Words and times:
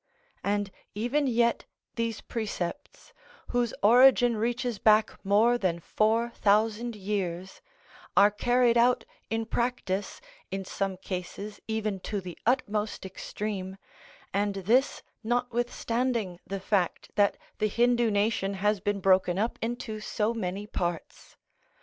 And 0.43 0.71
even 0.95 1.27
yet 1.27 1.65
these 1.95 2.21
precepts, 2.21 3.13
whose 3.49 3.71
origin 3.83 4.35
reaches 4.35 4.79
back 4.79 5.11
more 5.23 5.59
than 5.59 5.79
four 5.79 6.31
thousand 6.31 6.95
years, 6.95 7.61
are 8.17 8.31
carried 8.31 8.79
out 8.79 9.03
in 9.29 9.45
practice, 9.45 10.19
in 10.49 10.65
some 10.65 10.97
cases 10.97 11.59
even 11.67 11.99
to 11.99 12.19
the 12.19 12.35
utmost 12.47 13.05
extreme,(86) 13.05 13.77
and 14.33 14.55
this 14.55 15.03
notwithstanding 15.23 16.39
the 16.47 16.59
fact 16.59 17.11
that 17.13 17.37
the 17.59 17.67
Hindu 17.67 18.09
nation 18.09 18.55
has 18.55 18.79
been 18.79 19.01
broken 19.01 19.37
up 19.37 19.59
into 19.61 19.99
so 19.99 20.33
many 20.33 20.65
parts. 20.65 21.37